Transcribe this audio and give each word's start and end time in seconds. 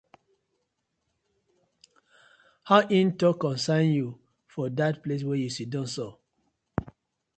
How 2.67 2.79
e 2.97 2.99
tak 3.19 3.35
concern 3.43 3.87
yu 3.97 4.07
for 4.51 4.67
dat 4.77 4.95
place 5.03 5.23
wey 5.27 5.41
yu 5.43 5.49
siddon 5.55 5.87
so? 5.95 6.07